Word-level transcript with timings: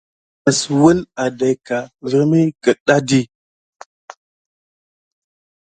Məs 0.43 0.59
wouna 0.79 1.01
nà 1.03 1.11
aɗaïka 1.25 1.77
virmi 2.09 2.41
keɗani. 2.63 3.19